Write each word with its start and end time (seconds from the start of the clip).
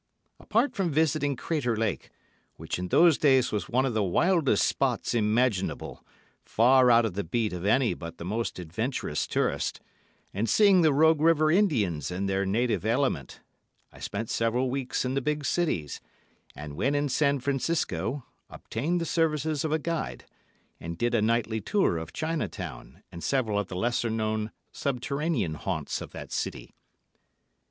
Apart 0.39 0.73
from 0.73 0.89
visiting 0.91 1.35
Crater 1.35 1.77
Lake, 1.77 2.09
which 2.55 2.79
in 2.79 2.87
those 2.87 3.19
days 3.19 3.51
was 3.51 3.69
one 3.69 3.85
of 3.85 3.93
the 3.93 4.01
wildest 4.01 4.65
spots 4.65 5.13
imaginable, 5.13 6.03
far 6.43 6.89
out 6.89 7.05
of 7.05 7.13
the 7.13 7.23
beat 7.23 7.53
of 7.53 7.67
any 7.67 7.93
but 7.93 8.17
the 8.17 8.25
most 8.25 8.57
adventurous 8.57 9.27
tourist, 9.27 9.79
and 10.33 10.49
seeing 10.49 10.81
the 10.81 10.91
Rogue 10.91 11.21
River 11.21 11.51
Indians 11.51 12.09
in 12.09 12.25
their 12.25 12.47
native 12.47 12.83
element, 12.83 13.41
I 13.93 13.99
spent 13.99 14.31
several 14.31 14.71
weeks 14.71 15.05
in 15.05 15.13
the 15.13 15.21
big 15.21 15.45
cities, 15.45 16.01
and 16.55 16.75
when 16.75 16.95
in 16.95 17.07
San 17.07 17.39
Francisco 17.39 18.25
obtained 18.49 18.99
the 18.99 19.05
services 19.05 19.63
of 19.63 19.71
a 19.71 19.77
guide, 19.77 20.25
and 20.79 20.97
did 20.97 21.13
a 21.13 21.21
nightly 21.21 21.61
tour 21.61 21.99
of 21.99 22.11
China 22.11 22.47
Town, 22.47 23.03
and 23.11 23.23
several 23.23 23.59
of 23.59 23.67
the 23.67 23.75
lesser 23.75 24.09
known 24.09 24.49
subterranean 24.71 25.53
haunts 25.53 26.01
of 26.01 26.09
that 26.09 26.31
city. 26.31 26.73